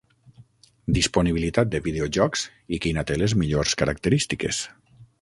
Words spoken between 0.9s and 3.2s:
Disponibilitat de videojocs i quina